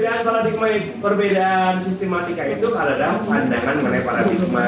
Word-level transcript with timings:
perbedaan 0.00 0.24
paradigma 0.24 0.66
perbedaan 1.04 1.74
sistematika 1.76 2.48
itu 2.48 2.72
ada 2.72 3.20
pandangan 3.20 3.74
mengenai 3.84 4.00
paradigma 4.00 4.64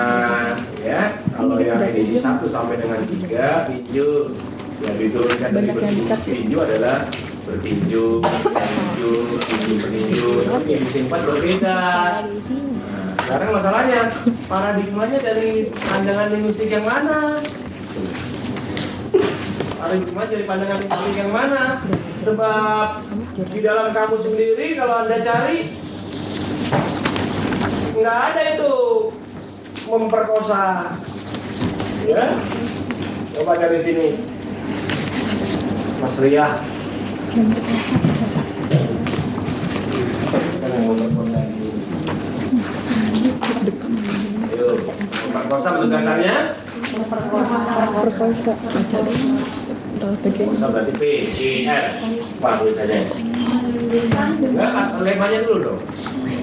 ya. 0.85 1.17
Kalau 1.33 1.57
yang 1.57 1.81
edisi 1.81 2.21
satu 2.21 2.53
sampai 2.53 2.76
dengan 2.76 3.01
tiga 3.08 3.65
tinju. 3.65 4.37
Yang 4.84 4.97
diturunkan 4.99 5.50
dari 5.57 5.68
bertinju. 5.73 6.05
tinju 6.26 6.57
adalah 6.58 7.07
bertinju 7.49 8.07
tinju 8.21 9.13
tinju 9.41 9.75
peninju 9.81 10.29
tapi 10.53 10.68
edisi 10.77 10.99
empat 11.09 11.21
berbeda. 11.25 11.80
Nah, 12.29 13.11
sekarang 13.25 13.51
masalahnya 13.57 14.01
paradigmanya 14.53 15.19
dari 15.25 15.73
pandangan 15.80 16.29
linguistik 16.29 16.69
yang 16.69 16.85
mana? 16.85 17.41
Paradigma 19.80 20.23
dari 20.29 20.45
pandangan 20.45 20.77
linguistik 20.77 21.14
yang 21.17 21.33
mana? 21.33 21.62
Sebab 22.21 22.89
di 23.33 23.64
dalam 23.64 23.89
kamu 23.96 24.17
sendiri 24.21 24.77
kalau 24.77 25.09
anda 25.09 25.17
cari 25.25 25.72
nggak 27.96 28.18
ada 28.32 28.43
itu 28.57 28.75
memperkosa. 29.89 30.93
Ya? 32.05 32.36
Coba 33.32 33.56
dari 33.56 33.80
sini. 33.80 34.08
Mas 36.05 36.16
Ria. 36.20 36.60
Ayo, 44.52 44.69
memperkosa 45.33 45.69
bentuk 45.80 45.88
dasarnya 45.88 46.36
Perkosa. 46.92 47.58
Perkosa 50.20 50.66
berarti 50.69 50.92
P, 51.00 51.02
R 51.64 51.84
Apa 52.42 52.59
tulisannya? 52.59 53.06
Enggak, 54.42 54.98
lemanya 54.98 55.46
dulu 55.46 55.56
dong 55.62 55.78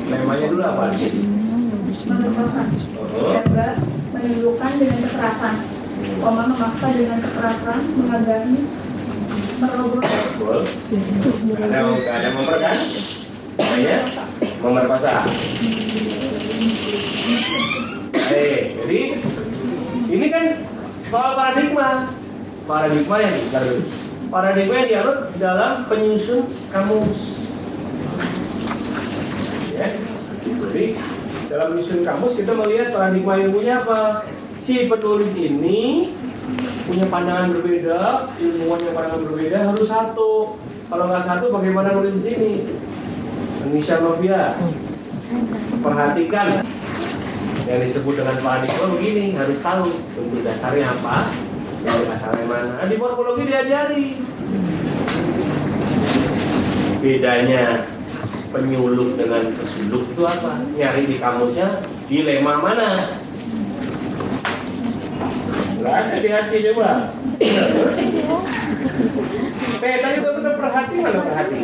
Lemanya 0.07 0.47
dulu 0.47 0.63
apa? 0.63 0.95
Memerkosa. 2.07 2.63
Oh. 3.19 3.35
Menimbulkan 4.15 4.71
dengan 4.79 4.99
kekerasan. 5.03 5.59
Koma 6.23 6.47
memaksa 6.47 6.87
dengan 6.95 7.19
kekerasan, 7.19 7.79
mengagami. 7.99 8.63
Nggak 9.59 9.75
ada 11.67 11.79
ada 12.15 12.29
memper 12.31 12.57
kan? 12.63 12.79
Namanya 13.59 13.97
memerkosa. 14.63 15.27
Eh, 18.39 18.71
jadi 18.71 18.99
ini 20.15 20.25
kan 20.31 20.63
soal 21.11 21.35
paradigma. 21.35 22.07
Paradigma 22.63 23.15
yang 23.19 23.35
dulu. 23.51 24.07
Paradigma 24.29 24.85
yang 24.85 24.87
dianut 24.87 25.19
dalam 25.41 25.89
penyusun 25.89 26.45
kamus. 26.69 27.49
Ya. 29.73 29.89
Jadi 30.45 30.85
dalam 31.49 31.73
penyusun 31.73 32.05
kamus 32.05 32.37
kita 32.37 32.53
melihat 32.53 32.93
paradigma 32.93 33.41
ilmunya 33.41 33.81
apa? 33.81 34.21
Si 34.53 34.85
penulis 34.85 35.33
ini 35.33 36.13
punya 36.85 37.09
pandangan 37.09 37.57
berbeda, 37.57 38.29
ilmuwan 38.37 38.79
yang 38.85 38.93
pandangan 38.93 39.21
berbeda 39.33 39.57
harus 39.65 39.89
satu. 39.89 40.61
Kalau 40.89 41.05
nggak 41.09 41.25
satu, 41.25 41.49
bagaimana 41.49 41.97
nulis 41.97 42.21
di 42.21 42.23
sini? 42.29 42.53
Indonesia 43.65 43.97
Novia, 43.97 44.53
perhatikan 45.81 46.61
yang 47.65 47.79
disebut 47.81 48.13
dengan 48.13 48.37
paradigma 48.45 48.85
begini 48.93 49.33
harus 49.33 49.57
tahu 49.61 49.89
bentuk 50.17 50.41
dasarnya 50.45 50.93
apa, 50.93 51.29
dari 51.83 52.05
asalnya 52.11 52.45
mana. 52.45 52.71
Nah, 52.79 52.87
di 52.87 52.95
morfologi 52.99 53.43
diajari 53.47 54.07
bedanya 56.99 57.87
penyuluh 58.51 59.15
dengan 59.15 59.43
pesuluk 59.55 60.03
itu 60.11 60.23
apa? 60.27 60.59
Nyari 60.75 61.03
di 61.07 61.15
kamusnya 61.21 61.79
dilema 62.11 62.59
mana? 62.59 62.99
Enggak 65.79 65.95
ada 65.95 66.17
di 66.19 66.29
hati 66.29 66.57
coba. 66.71 67.15
Peta 69.79 70.07
juga 70.11 70.29
benar 70.35 70.53
perhati 70.59 70.95
mana 70.99 71.19
perhati? 71.23 71.61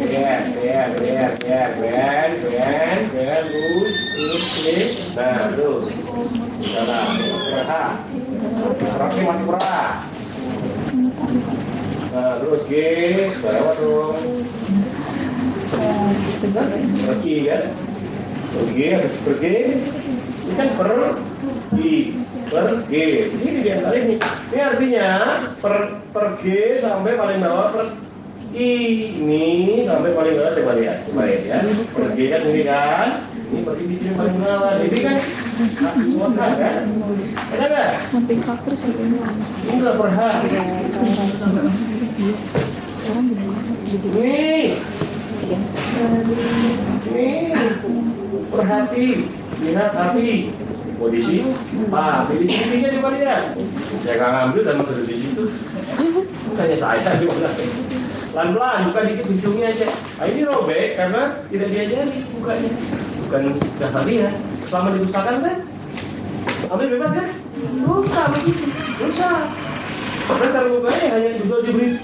Biar, 0.00 0.40
biar, 0.54 0.88
biar, 0.96 1.30
biar, 1.42 1.70
biar, 1.80 2.30
biar, 3.10 3.42
terus, 3.50 3.92
terus, 4.14 4.44
terus, 4.62 4.92
nah, 5.14 5.52
terus, 5.52 5.86
salah, 6.66 7.04
perha, 7.20 7.84
Rocky 8.60 9.20
masih 9.24 9.46
perha, 9.48 9.80
nah, 12.12 12.32
terus, 12.44 12.62
G, 12.68 12.74
lewat 13.40 13.76
dong, 13.80 14.20
Rocky 17.08 17.34
kan, 17.48 17.62
pergi 18.50 18.84
harus 18.92 19.14
pergi, 19.24 19.56
ini 20.44 20.52
kan 20.58 20.68
per 20.76 20.90
G, 21.72 21.78
per 22.50 22.66
G, 22.90 22.92
ini 23.32 23.58
di 23.64 23.70
antara 23.72 23.96
ini, 23.96 24.14
ini 24.20 24.58
artinya 24.60 25.08
per 25.62 25.74
per 26.10 26.26
G 26.42 26.76
sampai 26.82 27.16
paling 27.16 27.40
bawah 27.40 27.68
per 27.72 27.84
I 28.50 28.66
ini 29.14 29.86
sampai 29.86 30.10
paling 30.10 30.34
bawah 30.34 30.50
coba 30.58 30.74
lihat, 30.74 31.06
coba 31.06 31.22
lihat 31.30 31.42
ya. 31.46 31.62
Pergi 31.94 32.24
kan 32.34 32.40
ini 32.50 32.62
kan, 32.66 33.22
ini 33.46 33.62
pergi 33.62 33.84
di 33.86 33.94
sini 33.94 34.10
paling 34.18 34.42
bawah. 34.42 34.74
Ini 34.82 34.98
kan 35.06 35.16
kan, 35.68 36.56
kan? 37.68 37.88
Samping 38.08 38.40
faktor 38.40 38.72
sih 38.72 38.92
ini. 38.96 39.18
Nggak. 39.76 39.94
Sekarang 42.96 43.26
jadi 43.90 44.08
perhati, 48.50 49.06
lihat 49.64 49.92
hati. 49.92 50.30
Kondisi, 51.00 51.40
ah, 51.96 52.28
pilih 52.28 52.44
sininya 52.44 52.92
coba 52.92 53.08
lihat. 53.16 53.56
Saya 54.04 54.20
nggak 54.20 54.30
ngambil 54.36 54.62
dan 54.68 54.74
masuk 54.84 55.00
di 55.08 55.16
situ. 55.16 55.44
Bukannya 56.52 56.76
saya 56.76 57.10
gimana? 57.16 57.48
Pelan-pelan, 58.30 58.78
buka 58.92 59.00
dikit 59.08 59.26
ujungnya 59.32 59.72
aja. 59.72 59.88
Nah, 59.90 60.26
ini 60.28 60.44
robek 60.44 61.00
karena 61.00 61.40
tidak 61.48 61.68
diajari 61.72 62.20
bukanya. 62.36 62.70
Bukan 63.24 63.42
dasar 63.80 64.04
Selama 64.70 64.94
diusahakan 64.94 65.42
kan? 65.42 65.56
Ambil 66.70 66.94
bebas 66.94 67.10
kan? 67.18 67.28
Buka 67.82 68.22
begitu. 68.30 68.70
Usah. 69.02 69.50
Karena 70.30 70.46
cara 70.54 70.68
bukanya 70.70 71.06
hanya 71.10 71.30
juga 71.34 71.56
diberi 71.66 71.98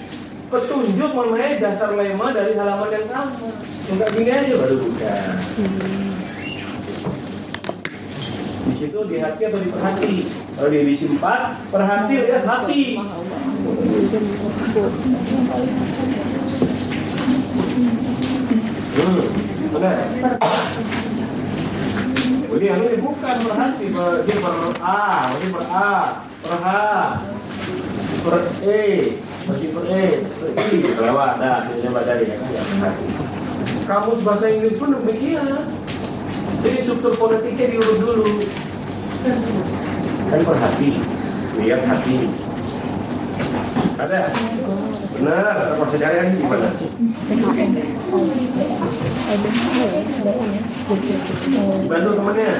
petunjuk 0.50 1.10
mengenai 1.14 1.62
dasar 1.62 1.94
lema 1.94 2.34
dari 2.34 2.58
halaman 2.58 2.90
yang 2.90 3.06
sama. 3.06 3.54
Buka 3.86 4.06
gini 4.18 4.30
aja 4.34 4.54
baru 4.58 4.76
buka. 4.82 5.14
Di 8.66 8.72
situ 8.74 8.98
di 9.06 9.16
hati 9.22 9.42
atau 9.46 9.62
di 9.62 9.70
perhati. 9.70 10.14
Kalau 10.58 10.66
di 10.66 10.76
edisi 10.82 11.06
4, 11.06 11.70
perhati 11.70 12.14
lihat 12.18 12.44
hati. 12.50 12.82
Hmm, 18.96 19.22
benar. 19.70 19.96
Jadi 22.56 22.72
yang 22.72 22.80
ini 22.88 23.04
bukan 23.04 23.36
perhati, 23.44 23.84
per- 23.92 24.24
ini 24.24 24.34
per 24.40 24.54
A, 24.80 25.28
ini 25.28 25.52
per 25.52 25.64
A, 25.68 26.24
per 26.40 26.56
H, 26.56 26.68
per 28.24 28.34
E, 28.64 28.84
masih 29.44 29.68
per 29.76 29.84
E, 29.84 30.24
per 30.24 30.48
I, 30.56 30.76
lewat, 30.96 31.36
dah, 31.36 31.68
ini 31.68 31.84
coba 31.84 32.00
dari 32.08 32.32
ya 32.32 32.40
kan, 32.40 32.48
ya. 32.56 32.64
Kamus 33.84 34.24
bahasa 34.24 34.48
Inggris 34.48 34.80
pun 34.80 34.88
demikian. 34.88 35.68
Jadi 36.64 36.80
struktur 36.80 37.12
fonetiknya 37.20 37.76
diurut 37.76 37.98
dulu. 38.00 38.24
Kan 40.32 40.40
perhati, 40.40 40.90
lihat 41.60 41.84
hati. 41.84 42.16
Ada? 43.96 44.28
Benar, 45.16 45.56
persejarahnya 45.80 46.36
gimana? 46.36 46.68
Bantu 51.88 52.10
temannya. 52.12 52.50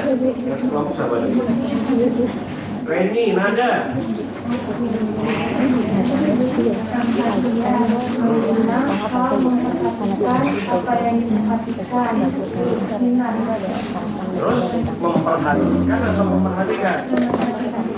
Yang 0.49 0.59
sekelompok 0.65 0.93
sahabat 0.97 1.19
lagi. 1.21 1.39
Reni, 2.89 3.25
Nada. 3.37 3.71
yang 10.97 11.21
Terus 14.37 14.63
memperhatikan 14.97 15.99
atau 16.01 16.25
memperhatikan? 16.25 16.97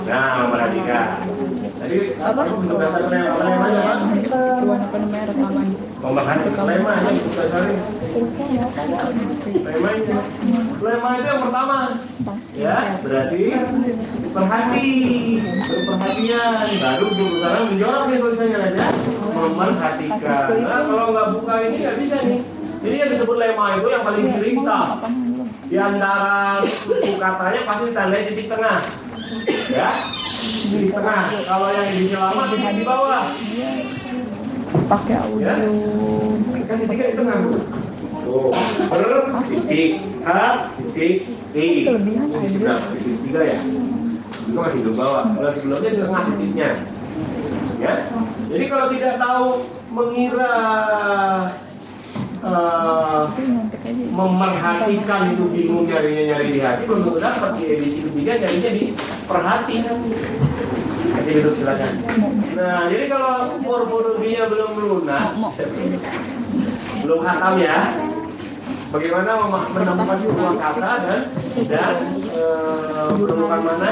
Nah, 0.07 0.43
memperhatikan. 0.43 1.38
Apa 1.89 2.41
dasar 2.77 3.01
lema 3.09 3.33
lema 3.41 3.65
apa? 3.65 3.93
Namanya 4.93 5.25
rekaman 5.25 5.67
Memperhatikan 5.99 6.63
lema 6.69 6.91
ini 7.01 7.19
itu. 9.99 10.13
Lema 10.79 11.09
itu 11.17 11.27
yang 11.27 11.41
pertama. 11.43 11.77
Ya, 12.53 12.77
berarti 13.01 13.41
perhati, 14.31 14.91
berperhatian. 15.65 16.65
Baru 16.77 17.05
sekarang 17.09 17.63
menjawab 17.73 18.01
nih 18.05 18.17
tulisannya 18.21 18.59
aja. 18.69 18.85
Memperhatikan. 19.33 20.45
Nah, 20.61 20.81
kalau 20.85 21.05
nggak 21.09 21.27
buka 21.35 21.53
ini 21.67 21.75
nggak 21.81 21.95
bisa 22.05 22.17
nih. 22.21 22.39
Jadi 22.79 22.95
yang 22.95 23.09
disebut 23.11 23.35
lema 23.41 23.65
itu 23.81 23.87
yang 23.91 24.03
paling 24.05 24.23
kiri 24.39 24.49
hitam. 24.55 24.87
Di 25.69 25.77
antara 25.77 26.63
suku 26.63 27.17
katanya 27.17 27.61
pasti 27.65 27.83
ditandai 27.91 28.23
titik 28.29 28.47
tengah. 28.47 29.08
Ya, 29.69 29.89
titik 30.41 30.89
tengah. 30.89 31.29
Kalau 31.45 31.69
yang 31.69 31.89
di 31.93 32.09
lama 32.17 32.43
titik 32.49 32.73
di 32.73 32.83
bawah. 32.85 33.25
pakai 34.89 35.15
audio 35.21 35.45
Ya. 35.45 35.53
Kan 36.65 36.75
titiknya 36.81 37.05
di 37.13 37.15
tengah. 37.17 37.37
Tuh, 38.25 38.49
ber, 38.89 39.03
titik, 39.49 39.91
H, 40.25 40.29
titik, 40.77 41.15
T. 41.53 41.57
Aja. 41.85 42.49
sebelah, 42.49 42.77
titik 42.97 43.15
tiga 43.25 43.41
ya. 43.45 43.59
Itu 44.49 44.57
masih 44.57 44.79
belum 44.85 44.95
bawah. 44.97 45.23
Kalau 45.37 45.51
sebelumnya 45.53 45.89
di 45.93 45.99
tengah 46.01 46.21
titiknya. 46.33 46.69
Ya. 47.77 47.93
Jadi 48.49 48.63
kalau 48.65 48.85
tidak 48.89 49.13
tahu 49.21 49.45
mengira 49.93 50.53
aja 52.39 53.27
memerhatikan 54.15 55.21
itu 55.35 55.45
bingung 55.51 55.85
nyarinya 55.87 56.23
nyari 56.35 56.47
di 56.55 56.59
hati 56.63 56.83
belum 56.87 57.19
dapat 57.19 57.51
di 57.59 57.63
edisi 57.75 57.99
ketiga 58.07 58.31
nyarinya 58.39 58.71
di 58.75 58.83
perhati 59.27 59.75
Nanti 61.09 61.31
duduk 61.41 61.57
silakan. 61.57 61.93
Nah, 62.53 62.85
jadi 62.85 63.09
kalau 63.09 63.57
morfologinya 63.65 64.45
belum 64.45 64.71
lunas, 64.77 65.31
belum 67.01 67.19
hatam 67.25 67.53
ya, 67.57 67.97
bagaimana 68.93 69.31
menemukan 69.73 70.17
sebuah 70.21 70.53
kata 70.55 70.91
dan 71.01 71.21
dan 71.65 71.95
eh, 72.39 73.09
menemukan 73.19 73.61
mana? 73.65 73.89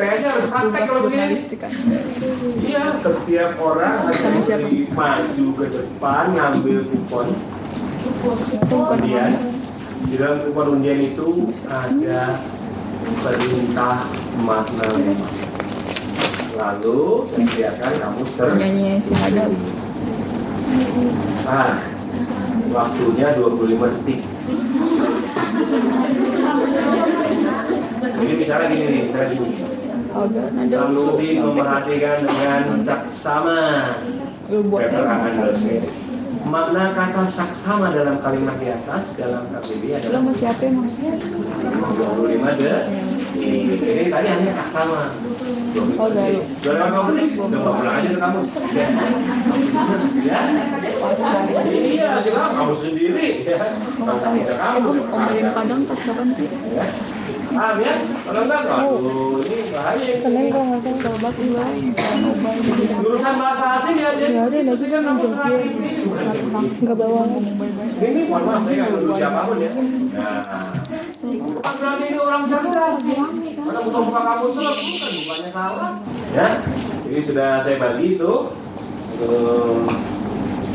UTS-nya 0.00 0.28
harus 0.32 0.46
praktek 0.48 0.82
kalau 0.88 1.02
begini. 1.04 1.36
kan 1.60 1.72
Iya, 2.56 2.84
setiap 3.04 3.52
orang 3.60 3.96
harus 4.08 4.48
maju 4.96 5.46
ke 5.60 5.66
depan, 5.68 6.24
ngambil 6.32 6.78
kupon. 6.88 7.26
Kemudian 8.64 9.30
di 10.08 10.14
dalam 10.16 10.38
kupon 10.40 10.80
undian 10.80 11.04
itu 11.04 11.52
ada 11.68 12.40
perintah 13.20 14.08
makna. 14.40 14.88
Lalu 16.56 17.00
sediakan 17.36 17.92
kamu 18.00 18.24
ter 18.40 18.48
nyanyi 18.56 19.00
si 19.04 19.12
Hadal 19.16 19.52
ah, 21.44 21.76
waktunya 22.72 23.28
25 23.36 23.96
detik. 24.00 24.20
Jadi 28.20 28.32
misalnya 28.36 28.66
gini 28.68 28.86
nih, 28.92 29.04
ada 30.20 30.42
ada 30.52 30.68
Samsudin 30.68 31.36
memperhatikan 31.40 32.18
dengan 32.20 32.76
saksama. 32.76 33.60
saya 34.50 35.02
Anderson. 35.06 35.82
Makna 36.40 36.96
kata 36.96 37.28
saksama 37.28 37.92
dalam 37.92 38.16
kalimat 38.24 38.56
di 38.56 38.72
atas 38.72 39.12
dalam 39.14 39.44
KBBI 39.52 40.00
adalah 40.00 40.20
mau 40.24 40.32
siapa 40.32 40.62
emang 40.66 40.88
25 40.88 42.60
de. 42.60 42.74
Ini 43.40 44.04
tadi 44.08 44.28
hanya 44.28 44.52
saksama. 44.52 45.02
Oh, 45.70 46.10
baru. 46.10 46.42
Dua 46.64 46.72
lima 46.74 47.00
menit, 47.12 47.38
udah 47.38 47.60
pulang 47.62 47.96
aja 48.02 48.08
ke 48.10 48.18
kamus. 48.18 48.48
Ya? 50.20 50.40
Kamu 52.28 52.74
sendiri. 52.76 53.48
Ya. 53.48 53.58
Kamu 53.96 54.40
eh 54.44 54.56
kamu. 54.60 54.90
omelin 55.08 55.48
padang 55.56 55.80
pas 55.88 56.00
kapan 56.04 56.28
sih 56.36 56.48
Ya. 56.76 56.86
Paham 57.50 57.82
ya? 57.82 57.98
Kalau 57.98 58.46
enggak, 58.46 58.62
aduh, 58.62 59.42
ini 59.42 59.74
bahaya. 59.74 60.14
Senin 60.14 60.46
kalau 60.54 60.70
nggak 60.70 60.86
coba 61.02 61.28
jadi 61.34 61.50
Jurusan 63.02 63.34
bahasa 63.42 63.66
asing 63.82 63.96
ya? 63.98 64.10
Ya 64.14 64.46
udah, 64.46 64.62
lagi 64.70 64.86
kan 64.86 65.02
kamu 65.02 65.18
menjadi. 65.18 65.66
ini 65.66 65.88
bukan 66.06 66.26
kayak 66.30 66.46
begitu. 66.46 66.78
nggak 66.86 66.96
bawa 66.96 67.22
Ini 67.98 68.20
mohon 68.30 68.42
maaf 68.46 68.62
saya 68.62 68.74
nggak 68.78 68.90
nuduh 68.94 69.14
siapa 69.18 69.40
pun 69.50 69.56
ya. 69.58 69.70
Nah, 69.74 70.38
bukan 71.26 71.74
berarti 71.74 72.04
ini 72.06 72.18
orang 72.22 72.42
cerdas. 72.46 72.96
Karena 73.02 73.80
bukan 73.82 74.02
buka 74.06 74.20
kamu 74.22 74.46
bukan 74.54 75.10
bukannya 75.10 75.50
salah. 75.50 75.90
Ya, 76.30 76.48
jadi 77.02 77.20
sudah 77.26 77.48
saya 77.66 77.76
bagi 77.82 78.06
itu. 78.14 78.32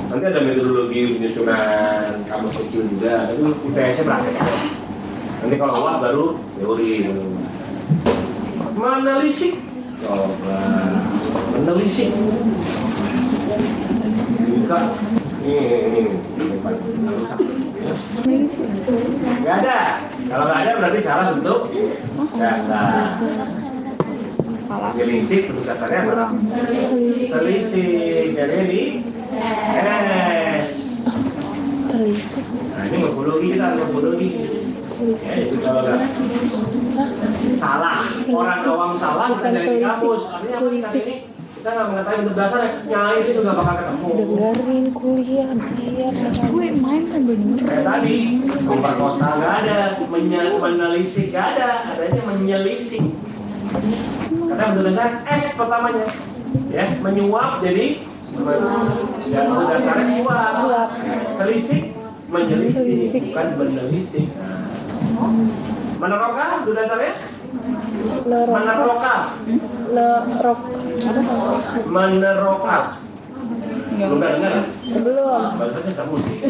Nanti 0.10 0.26
ada 0.30 0.40
metodologi 0.42 1.18
penyusunan 1.18 2.22
kamus 2.30 2.54
kecil 2.66 2.84
juga, 2.90 3.30
tapi 3.30 3.42
UTS-nya 3.42 4.04
praktek. 4.06 4.36
Nanti 5.42 5.56
kalau 5.58 5.86
wah 5.86 5.96
baru 6.02 6.26
teori. 6.58 7.10
Menelisik, 8.76 9.56
coba 10.04 10.60
menelisik. 11.56 12.10
Buka, 14.46 14.80
ini 15.46 15.56
ini 15.56 16.00
ini. 16.02 16.12
Gak 19.46 19.56
ada. 19.62 19.80
Kalau 20.26 20.46
nggak 20.50 20.62
ada 20.66 20.72
berarti 20.82 21.00
salah 21.06 21.26
bentuk 21.38 21.70
dasar. 22.36 23.14
Selisih 24.98 25.40
bentuk 25.48 25.66
dasarnya 25.70 26.00
apa? 26.10 26.28
Selisih. 27.30 28.34
Jadi 28.34 28.82
S. 29.36 30.68
telisik. 31.92 32.46
Nah 32.46 32.84
ini. 32.88 34.30
Ya, 34.96 35.34
itu 35.44 35.58
kalau 35.60 35.84
nggak 35.84 36.08
salah 37.60 38.00
orang 38.32 38.60
awam 38.64 38.92
salah 38.96 39.28
kita 39.36 39.50
dari 39.52 39.84
apa 39.84 40.08
kita 40.40 40.58
ini 40.96 41.16
kita 41.60 41.68
nggak 41.68 41.88
mengetahui 41.92 42.20
bentuk 42.24 42.36
dasarnya. 42.38 42.72
Nyai 42.86 43.18
itu 43.28 43.40
nggak 43.44 43.58
bakal 43.60 43.76
ketemu. 43.76 44.08
Dengerin 44.16 44.86
kuliah 44.94 45.50
biar 45.52 46.14
gue 46.46 46.68
main 46.80 47.04
sambil 47.10 47.36
Kayak 47.58 47.84
tadi, 47.84 48.18
memperkosa 48.64 49.28
nggak 49.36 49.54
ada, 49.66 49.78
menye- 50.08 50.56
menelisik 50.62 51.28
nggak 51.34 51.48
ada, 51.58 51.70
adanya 51.92 52.22
menyelisik. 52.32 53.04
Karena 54.46 54.66
benar 54.80 55.10
S 55.28 55.46
pertamanya, 55.60 56.08
ya 56.72 56.86
menyuap 57.04 57.60
jadi 57.60 58.15
ya 59.26 59.42
dasarnya 59.48 60.06
suap, 60.60 60.90
selisik, 61.40 61.84
menyelisik, 62.28 62.76
Selisik. 62.76 63.24
bukan 63.32 63.48
menelisik. 63.56 64.28
Meneroka, 65.96 66.46
dasarnya? 66.68 67.14
lerok 68.26 68.52
Meneroka, 68.52 69.16
lerok 69.96 70.60
meneroka. 71.88 72.80
Belum 73.96 74.20
pernah 74.20 74.36
dengar? 74.36 74.54
belum 74.92 75.42
Bahasanya 75.56 75.92
sama 75.96 76.16
sih. 76.20 76.38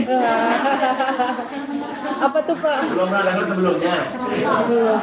apa 2.25 2.37
tuh 2.47 2.57
pak 2.57 2.79
Belum 2.89 3.05
pernah 3.11 3.23
dengar 3.29 3.45
sebelumnya. 3.45 3.95
belum 4.65 4.99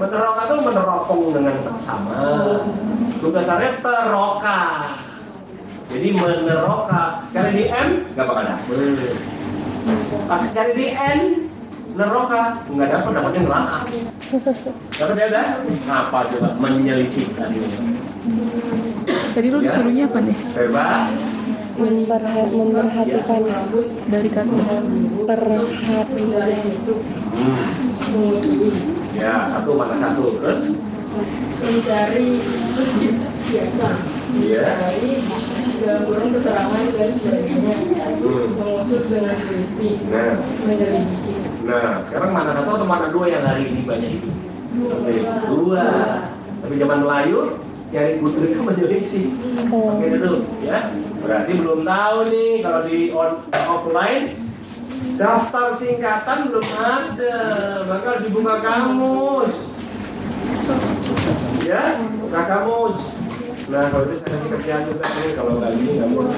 Meneroka 0.00 0.42
itu 0.48 0.56
meneropong 0.64 1.22
dengan 1.36 1.56
seksama. 1.60 2.16
Itu 3.20 3.28
dasarnya 3.28 3.70
teroka. 3.84 4.60
Jadi 5.88 6.08
meneroka. 6.10 7.02
Cari 7.30 7.50
di 7.52 7.64
M 7.66 7.88
nggak 8.12 8.24
bakal 8.24 8.44
dapet. 8.44 8.78
Pakai 10.24 10.48
cari 10.52 10.72
di 10.72 10.86
N 10.90 11.20
neroka 11.94 12.42
nggak 12.66 12.88
dapet 12.90 13.10
dapetnya 13.12 13.40
neraka. 13.42 13.78
Dapat 14.94 15.14
ya 15.14 15.26
ada? 15.28 15.42
Apa 15.86 16.18
coba 16.28 16.48
menyelisik 16.58 17.34
tadi? 17.34 17.58
tadi 19.34 19.50
lu 19.50 19.58
disuruhnya 19.58 20.06
apa 20.06 20.18
nih 20.22 20.38
Coba. 20.48 20.86
memperha 21.74 22.42
memperhatikan 22.46 23.42
dari 24.06 24.30
kata 24.30 24.78
perhatian 25.26 26.06
Hmm. 27.34 27.58
Ya 29.12 29.50
satu 29.50 29.74
mana 29.74 29.98
satu 29.98 30.38
terus? 30.38 30.70
mencari 31.58 32.38
biasa 33.50 33.88
Iya. 34.34 34.62
mencari 34.62 35.12
dalam 35.82 36.02
kurung 36.06 36.30
keterangan 36.36 36.84
dan 36.94 37.10
sebagainya 37.10 37.74
Hmm. 38.20 38.46
mengusut 38.58 39.02
dengan 39.10 39.36
teliti 39.38 39.90
Nah. 40.08 40.34
menyelidiki 40.66 41.34
Nah, 41.64 41.96
sekarang 42.04 42.30
mana 42.36 42.52
satu 42.52 42.76
atau 42.76 42.84
mana 42.84 43.08
dua 43.08 43.24
yang 43.24 43.40
hari 43.40 43.72
ini 43.72 43.88
banyak 43.88 44.20
itu? 44.20 44.28
Menyelisih. 44.76 45.48
Dua. 45.48 45.86
Tapi 46.60 46.74
zaman 46.76 46.98
Melayu, 47.08 47.56
nyari 47.88 48.20
kutu 48.20 48.38
itu 48.44 48.60
menyelisih. 48.60 49.26
Oke 49.72 50.06
dulu, 50.12 50.44
ya. 50.60 50.92
Berarti 51.24 51.52
belum 51.56 51.80
tahu 51.88 52.16
nih 52.28 52.52
kalau 52.60 52.80
di 52.84 52.98
on 53.16 53.30
offline 53.48 54.24
daftar 55.16 55.72
singkatan 55.72 56.52
belum 56.52 56.66
ada, 56.76 57.36
maka 57.88 58.04
harus 58.12 58.22
dibuka 58.28 58.54
kamus. 58.60 59.54
Ya, 61.64 61.96
buka 62.20 62.40
kamus. 62.44 62.96
Nah, 63.64 63.88
kalau 63.88 64.04
itu 64.04 64.20
saya 64.20 64.28
kasih 64.36 64.48
kerjaan 64.52 64.82
juga 64.92 65.08
nih, 65.08 65.32
kalau 65.32 65.52
nggak 65.56 65.72
ini 65.72 65.90
nggak 65.96 66.08
mau. 66.12 66.28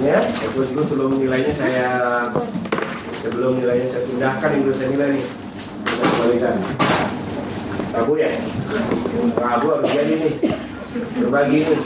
Ya, 0.00 0.18
terus 0.24 0.68
itu 0.72 0.82
sebelum 0.88 1.20
nilainya 1.20 1.52
saya 1.52 1.88
sebelum 3.20 3.60
nilainya 3.60 3.92
saya 3.92 4.02
pindahkan 4.08 4.50
Indonesia 4.56 4.86
nilai 4.88 5.08
nih. 5.20 5.24
Kita 5.84 6.04
kembalikan. 6.08 6.54
Rabu 7.92 8.12
ya? 8.16 8.30
Rabu 9.36 9.66
harus 9.76 9.90
jadi 9.92 10.14
nih. 10.16 10.34
Berbagi 10.92 11.64
nih 11.64 11.80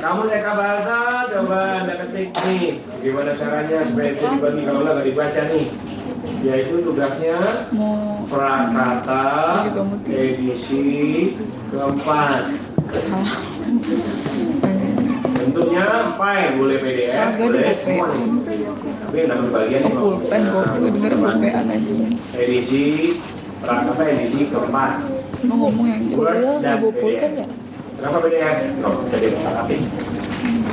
Kamu 0.00 0.24
Eka 0.24 0.52
Bahasa, 0.56 1.28
coba 1.28 1.84
Anda 1.84 1.94
ketik 2.04 2.32
nih. 2.32 2.80
Gimana 3.00 3.32
caranya 3.36 3.84
supaya 3.84 4.12
bisa 4.12 4.28
dibagi? 4.28 4.60
Kalau 4.64 4.80
nggak 4.84 5.04
dibaca 5.04 5.42
nih. 5.52 5.66
Yaitu 6.42 6.82
tugasnya 6.82 7.38
prakata 8.26 9.26
edisi 10.10 10.86
keempat. 11.70 12.42
Bentuknya 15.42 15.86
file, 16.18 16.50
boleh 16.58 16.78
PDF, 16.82 17.26
di 17.30 17.38
boleh 17.38 17.62
semua 17.78 18.06
nih. 18.10 18.26
Tapi 18.82 19.16
yang 19.18 19.28
dapat 19.30 19.48
bagian 19.54 19.80
oh, 19.82 19.86
nih, 19.86 19.94
pulpen 19.98 20.42
gue 20.42 20.62
gue 20.66 20.90
denger 20.98 21.12
pulpen 21.18 21.66
edisi 22.34 22.82
prakata 23.62 24.02
edisi 24.10 24.42
keempat. 24.50 24.92
Mau 25.46 25.56
ngomong 25.66 25.86
yang 25.90 26.02
Iya, 26.10 26.52
dan 26.58 26.74
ibu 26.82 26.88
pulpen 26.90 27.32
ya? 27.38 27.46
Kenapa 28.02 28.18
PDF? 28.26 28.56
Oh, 28.82 28.92
bisa 29.06 29.16
dilengkapi. 29.22 29.76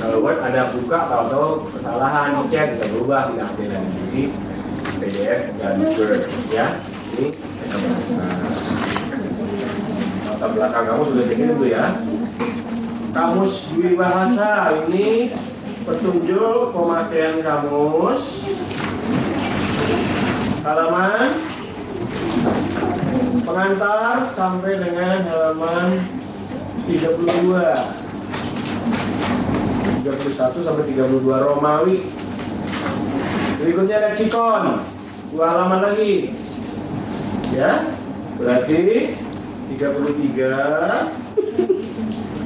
Kalau 0.01 0.17
Word 0.25 0.39
ada 0.41 0.61
buka 0.73 0.97
atau 1.05 1.19
atau 1.29 1.45
kesalahan, 1.77 2.41
cek 2.49 2.65
bisa 2.73 2.85
berubah 2.89 3.29
tidak 3.29 3.53
ada 3.53 3.65
lagi. 3.77 4.23
PDF 4.99 5.41
dan 5.55 5.79
Word 5.95 6.23
ya. 6.51 6.75
Ini 7.15 7.31
bahasa. 7.71 8.27
Latar 10.27 10.49
belakang 10.51 10.85
kamu 10.91 11.03
sudah 11.07 11.23
segini 11.23 11.53
tuh 11.55 11.69
ya. 11.71 11.85
Kamus 13.09 13.73
Bahasa 13.97 14.51
ini 14.85 15.33
petunjuk 15.81 16.69
pemakaian 16.69 17.41
kamus 17.41 18.45
halaman 20.61 21.33
pengantar 23.41 24.29
sampai 24.29 24.77
dengan 24.77 25.25
halaman 25.25 25.97
32 26.85 28.05
31 30.05 30.67
sampai 30.69 30.83
32 30.93 31.25
Romawi 31.25 32.05
berikutnya 33.59 34.07
leksikon. 34.07 34.87
Dua 35.35 35.45
halaman 35.45 35.91
lagi. 35.91 36.33
Ya 37.53 37.91
berarti 38.39 39.13
33 39.75 41.05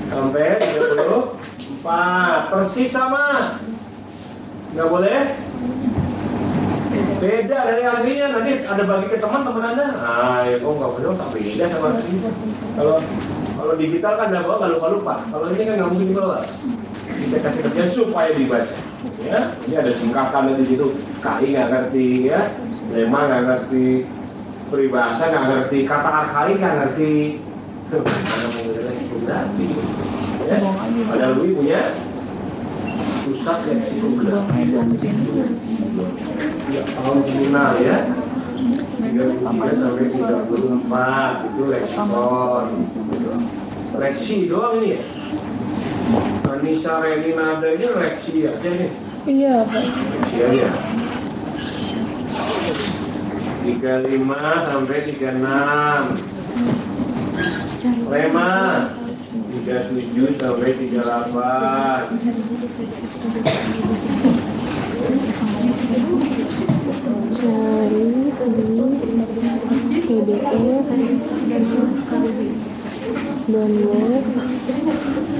sampai 0.09 0.57
34 0.57 2.49
persis 2.49 2.89
sama. 2.89 3.55
Nggak 4.73 4.89
boleh? 4.89 5.19
Beda 7.23 7.57
dari 7.71 7.87
aslinya 7.87 8.35
nanti 8.35 8.67
ada 8.67 8.83
bagi 8.83 9.07
ke 9.07 9.15
teman-teman 9.21 9.63
anda. 9.63 9.87
Ah 9.95 10.43
ya 10.43 10.59
kok 10.59 10.75
nggak 10.75 10.91
boleh 10.91 11.15
tak 11.15 11.29
beda 11.31 11.65
sama 11.71 11.95
aslinya 11.95 12.31
kalau 12.73 12.97
kalau 13.53 13.73
digital 13.77 14.13
kan 14.17 14.27
udah 14.33 14.43
bawa 14.43 14.55
nggak 14.59 14.71
lupa 14.75 14.87
lupa 14.91 15.15
kalau 15.31 15.45
ini 15.53 15.63
kan 15.63 15.73
nggak 15.77 15.89
mungkin 15.93 16.09
dibawa 16.11 16.37
bisa 17.23 17.37
kasih 17.39 17.61
kerjaan 17.65 17.91
supaya 17.91 18.29
dibaca 18.35 18.77
ya 19.23 19.39
ini 19.63 19.75
ada 19.79 19.91
singkatan 19.95 20.53
di 20.59 20.65
situ 20.67 20.85
KI 21.23 21.45
nggak 21.55 21.69
ngerti 21.71 22.07
ya 22.27 22.41
lema 22.91 23.19
nggak 23.23 23.43
ngerti 23.47 23.87
peribahasa 24.67 25.23
nggak 25.31 25.45
ngerti 25.47 25.77
kata 25.87 26.09
arkali 26.11 26.51
nggak 26.59 26.75
ngerti 26.83 27.13
ya 30.43 30.57
ada 31.15 31.25
Louis 31.39 31.55
punya 31.55 31.81
pusat 33.23 33.59
leksikografis 33.71 34.23
Buang 34.33 34.49
aja 34.51 34.79
di 34.87 34.97
sini. 34.99 35.31
Ya, 36.75 36.83
tahun 36.83 37.17
seminal 37.23 37.71
ya. 37.79 37.97
33 39.03 39.43
sampai 39.43 40.07
34 40.11 41.47
itu 41.47 41.61
leksikon. 41.67 42.65
Leksi 43.93 44.35
doang 44.49 44.73
ini 44.81 44.97
ya. 44.97 45.01
Anissa 46.63 47.03
Reni 47.03 47.35
Nada 47.35 47.75
ini 47.75 47.91
leksi 47.91 48.47
aja 48.47 48.71
nih. 48.71 48.87
Iya, 49.27 49.67
Pak. 49.67 49.83
Leksi 49.83 50.39
aja. 50.47 50.71
35 53.67 54.63
sampai 54.63 55.03
36. 55.11 55.43
Lema 58.07 58.51
37 59.51 60.39
sampai 60.39 60.71
38. 60.71 62.07
Cari 67.27 68.31
di 69.91 69.99
PDF 69.99 70.87
download 73.51 75.32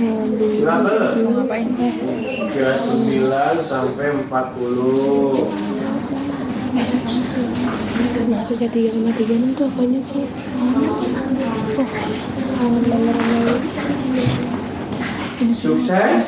Berapa? 0.00 1.12
Mau 1.20 1.44
ngapain? 1.44 1.68
39 1.76 2.56
sampai 3.60 4.16
40. 4.16 4.32
Maksudnya 8.30 8.68
tiga 8.72 8.88
sama 8.96 9.12
tiga 9.12 9.34
enam 9.36 9.52
tuh 9.52 9.68
apanya 9.68 10.00
sih? 10.00 10.24
Oh, 12.60 12.68
nomor-nomor 12.80 13.60
Sukses. 15.52 16.24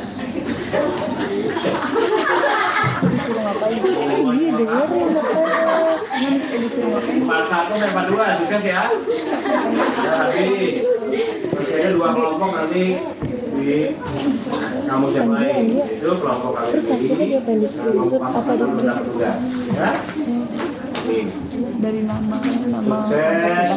Disuruh 3.02 3.40
ngapain? 3.40 3.76
Iya 4.32 4.50
dengerin 4.52 5.00
disuruh 6.60 6.88
ngapain? 6.92 7.24
41 7.24 7.48
sampai 7.48 7.88
42 7.88 8.40
sukses 8.44 8.62
ya. 8.68 8.82
Ya, 9.96 10.12
habis. 10.28 10.84
Masih 11.52 11.74
ada 11.76 11.88
dua 11.92 12.08
kelompok 12.16 12.50
nanti 12.56 13.00
di 13.62 13.78
yang 15.12 15.30
lain. 15.30 15.64
Itu 15.70 16.10
kelompok 16.18 16.50
kali 16.58 16.66
Terus 16.74 16.86
hasilnya 16.90 17.26
dia 17.26 17.40
pengen 17.46 17.60
di 17.62 17.68
screenshot 17.70 18.20
apa 18.22 18.52
di 18.52 18.64
dia? 18.82 18.94
tugas. 19.02 19.38
Ya. 19.72 19.90
Dari 21.82 22.00
nama 22.06 22.36
nama 22.38 22.96
Sukses. 23.06 23.70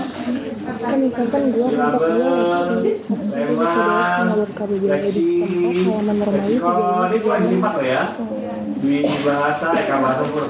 Kan 0.65 0.97
misalkan 0.97 1.43
gua 1.53 1.67
untuk 1.69 2.97
tema, 3.29 3.73
ngalur 4.25 4.49
KBBI 4.49 5.09
di 5.13 5.21
sekolah 5.21 5.85
halaman 5.85 6.15
normal 6.17 6.41
itu 6.41 6.57
leksikon, 6.57 7.05
ini 7.05 7.17
bukan 7.21 7.39
disimpan 7.45 7.73
ya. 7.85 8.03
Di 8.75 8.95
bahasa, 9.25 9.67
Eka 9.77 9.95
bahasa 10.01 10.23
pun 10.29 10.45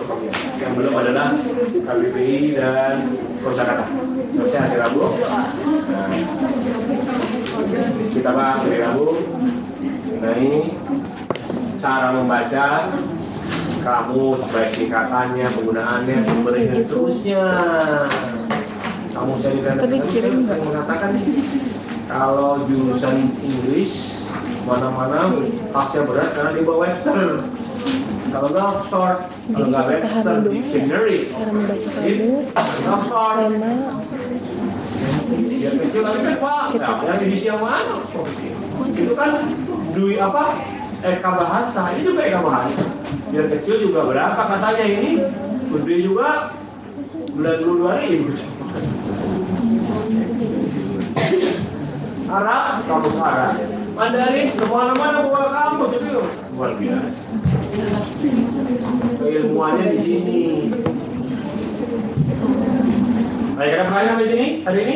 Yang 0.60 0.72
belum 0.75 0.94
adalah 0.96 1.27
KBBI 1.63 2.39
dan 2.56 2.96
kosakata. 3.44 3.86
Selesai 4.36 4.60
hari 4.60 4.77
Rabu. 4.84 5.00
Nah, 5.06 6.45
kita 8.25 8.41
bahas 8.41 8.58
hari 8.65 8.82
Rabu 8.82 9.22
mengenai 10.17 10.74
cara 11.77 12.10
membaja 12.10 12.89
kamus, 13.86 14.41
baik 14.50 14.74
singkatannya, 14.74 15.46
penggunaannya, 15.53 16.25
sumbernya, 16.25 16.74
dan 16.74 16.77
seterusnya. 16.89 17.44
Kamu 19.13 19.38
saya 19.38 19.77
nggak? 19.77 19.77
mengatakan 20.58 21.22
kalau 22.10 22.65
jurusan 22.65 23.29
Inggris 23.46 24.25
mana-mana 24.65 25.29
pasnya 25.70 26.10
berat 26.10 26.34
karena 26.34 26.51
di 26.58 26.65
bawah 26.65 26.82
Webster. 26.82 27.46
Kalau 28.34 28.48
nggak 28.50 28.65
Oxford, 28.74 29.17
kalau 29.53 29.67
nggak 29.70 29.86
Webster 29.86 30.36
Dictionary, 30.50 31.29
membaca 31.29 31.77
Jadi, 32.01 32.13
kamus, 32.89 32.89
Oxford. 32.89 34.14
Nanti 35.72 36.00
kan 36.01 36.36
Pak, 36.38 36.63
nah, 36.77 37.17
yang 37.22 37.34
yang 37.34 37.62
mana? 37.62 37.95
Itu 38.93 39.13
kan 39.17 39.29
Dwi 39.95 40.15
apa? 40.19 40.43
Eka 41.05 41.31
Bahasa, 41.38 41.81
ini 41.93 42.01
juga 42.01 42.22
Eka 42.25 42.41
Bahasa. 42.41 42.84
Biar 43.29 43.45
kecil 43.51 43.89
juga 43.89 44.10
berapa 44.10 44.41
katanya 44.41 44.86
ini? 44.86 45.12
Gede 45.75 45.95
juga 46.01 46.55
92 47.36 48.01
ribu. 48.05 48.31
Arab, 52.25 52.63
kamus 52.89 53.17
Arab. 53.22 53.53
Mandarin, 53.95 54.48
ke 54.51 54.65
mana-mana 54.67 55.24
bawa 55.24 55.48
kamu 55.55 55.84
jadi 55.93 56.07
luar 56.51 56.72
biasa. 56.75 57.24
Keilmuannya 59.22 59.86
di 59.93 60.00
sini. 60.00 60.41
Baik, 63.55 63.72
ada 63.72 63.84
pertanyaan 63.88 64.19
di 64.19 64.27
sini 64.27 64.48
hari 64.67 64.79
ini? 64.84 64.95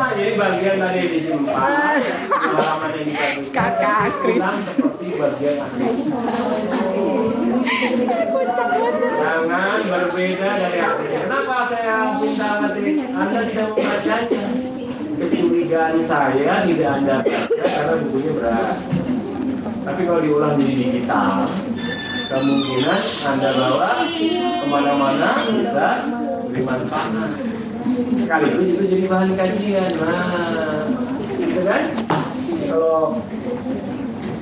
Jadi 0.11 0.33
bagian 0.35 0.75
tadi 0.75 1.01
disimpan, 1.07 1.97
halaman 2.29 2.91
yang 2.99 3.05
dibagi. 3.07 3.47
Kakak 3.55 4.11
Kris. 4.21 4.43
Seperti 4.43 5.07
bagian 5.15 5.55
asli. 5.63 5.87
Jangan 9.21 9.79
berbeda 9.87 10.49
dari 10.59 10.79
aslinya. 10.83 11.19
Kenapa 11.25 11.55
saya 11.71 11.95
minta 12.19 12.49
nanti 12.59 12.83
Anda 13.07 13.39
tidak 13.47 13.67
membacanya? 13.71 14.43
Kecurigaan 15.21 15.95
saya 16.03 16.53
tidak 16.67 16.89
Anda 17.01 17.15
baca 17.23 17.65
karena 17.71 17.93
bukunya 18.03 18.31
berat. 18.35 18.77
Tapi 19.81 20.01
kalau 20.05 20.21
diulang 20.21 20.55
jadi 20.59 20.73
digital, 20.75 21.49
kemungkinan 22.29 23.01
Anda 23.25 23.49
bawa 23.55 23.89
ke 24.05 24.65
mana-mana 24.67 25.29
bisa 25.55 25.87
beri 26.51 26.61
manfaat. 26.67 27.31
Sekaligus 28.17 28.69
itu 28.77 28.83
jadi 28.87 29.05
bahan 29.09 29.31
kajian. 29.33 29.91
Nah, 29.97 30.85
gitu 31.37 31.61
kan? 31.65 31.83
Kalau 32.71 33.19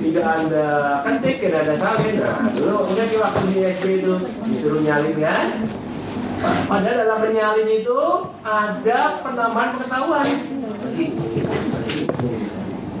tidak 0.00 0.26
anda 0.26 0.68
ketik 1.04 1.36
tidak 1.44 1.60
ada 1.68 1.74
salin 1.76 2.14
nah 2.24 2.40
dulu 2.56 2.88
enggak 2.88 3.06
di 3.12 3.16
waktu 3.20 3.42
di 3.52 3.60
SD 3.68 3.84
itu 4.00 4.14
disuruh 4.48 4.80
nyalin 4.80 5.16
kan? 5.20 5.46
Padahal 6.40 6.96
dalam 7.04 7.18
menyalin 7.20 7.68
itu 7.68 8.00
ada 8.40 9.00
penambahan 9.20 9.76
pengetahuan. 9.76 10.24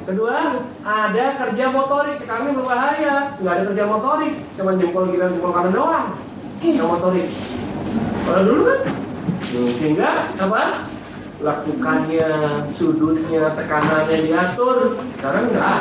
Kedua 0.04 0.36
ada 0.84 1.24
kerja 1.40 1.64
motorik. 1.72 2.16
Sekarang 2.20 2.52
ini 2.52 2.58
berbahaya. 2.60 3.16
Nggak 3.40 3.54
ada 3.56 3.62
kerja 3.72 3.84
motorik. 3.88 4.34
Cuma 4.60 4.76
jempol 4.76 5.08
kiri 5.08 5.24
jempol 5.24 5.56
kanan 5.56 5.72
doang. 5.72 6.06
Yang 6.60 6.84
motorik. 6.84 7.28
Kalau 8.28 8.42
dulu 8.44 8.62
kan 8.68 8.80
sehingga 9.50 10.30
apa? 10.38 10.86
Lakukannya 11.40 12.28
sudutnya 12.68 13.48
tekanannya 13.56 14.16
diatur. 14.28 15.00
Sekarang 15.16 15.44
enggak 15.48 15.78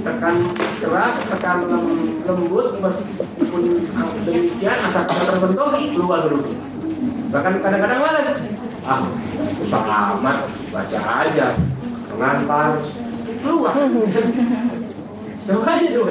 tekan 0.00 0.34
keras 0.80 1.16
tekan 1.28 1.58
lem- 1.68 2.24
lembut 2.24 2.68
meskipun 2.80 3.64
demikian 4.24 4.78
asal 4.88 5.04
kata 5.04 5.22
tersentuh 5.36 5.68
keluar 5.76 6.20
dulu. 6.24 6.56
Bahkan 7.30 7.52
kadang-kadang 7.60 8.00
males. 8.00 8.56
Ah 8.82 9.04
susah 9.60 9.82
amat. 10.16 10.48
Baca 10.72 10.98
aja. 11.28 11.46
Mengantar 12.16 12.80
keluar. 13.44 13.74
Coba 15.40 15.72
aja 15.72 15.82
gitu 15.82 16.04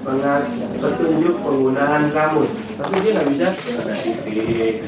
Pengat, 0.00 0.44
petunjuk 0.80 1.34
penggunaan 1.44 2.08
kamus 2.08 2.69
tapi 2.80 2.96
dia 3.04 3.12
nggak 3.12 3.28
bisa. 3.28 3.46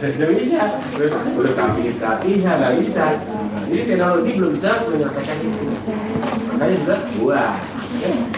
Nggak 0.01 0.33
bisa. 0.41 0.63
Terus 0.97 1.53
kami 1.53 1.81
latihan 2.01 2.57
nggak 2.57 2.75
bisa. 2.81 3.05
Jadi 3.69 3.83
teknologi 3.89 4.31
belum 4.41 4.53
bisa 4.57 4.71
menyelesaikan 4.89 5.37
itu. 5.45 5.65
Makanya 6.53 6.77
juga 6.81 6.97
wah 7.21 7.55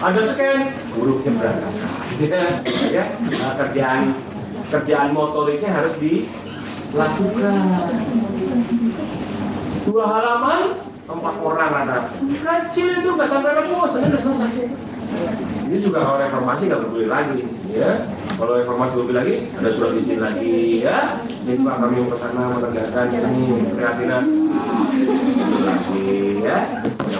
ada 0.02 0.20
scan. 0.26 0.58
Hurufnya 0.94 1.30
berantakan 1.38 1.90
ya 2.94 3.04
nah, 3.10 3.52
kerjaan 3.58 4.14
kerjaan 4.70 5.08
motoriknya 5.14 5.70
harus 5.70 5.94
dilakukan. 5.98 7.56
Dua 9.84 10.04
halaman 10.08 10.60
empat 11.04 11.34
orang 11.36 11.72
ada. 11.84 11.98
Kecil 12.18 12.88
itu 13.04 13.08
nggak 13.12 13.28
sampai 13.28 13.50
rembus 13.54 13.92
ini 13.98 14.06
udah 14.10 14.20
selesai. 14.22 14.50
Ini 15.64 15.78
juga 15.78 16.02
kalau 16.02 16.18
reformasi 16.18 16.62
nggak 16.66 16.80
berbeli 16.86 17.06
lagi 17.06 17.38
ya 17.70 18.06
kalau 18.34 18.52
reformasi 18.58 18.94
berbeli 18.98 19.14
lagi 19.14 19.34
ada 19.58 19.70
surat 19.70 19.94
izin 19.94 20.18
lagi 20.18 20.82
ya. 20.82 21.22
Ini 21.44 21.60
pak 21.62 21.74
kami 21.78 21.96
ke 22.08 22.16
sana 22.18 22.42
menegakkan 22.50 23.06
ini 23.14 23.42
keprihatinan 23.68 24.24
itu 24.94 25.58
lagi 25.62 26.08
ya 26.42 26.58